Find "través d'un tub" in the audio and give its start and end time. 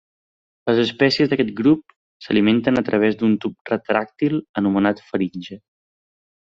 2.89-3.73